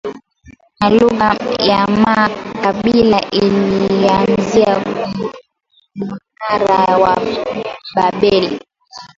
Ma 0.79 0.87
luga 0.95 1.27
ya 1.69 1.81
ma 2.01 2.15
kabila 2.63 3.19
ilianzia 3.41 4.71
ku 4.93 5.05
munara 6.07 6.79
wa 7.01 7.13
babeli 7.95 8.49